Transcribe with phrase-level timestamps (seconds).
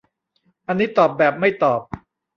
[0.67, 1.81] อันนี้ตอบแบบไม่ตอบ